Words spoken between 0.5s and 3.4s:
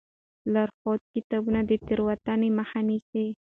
لارښود کتاب د تېروتنې مخه نیسي.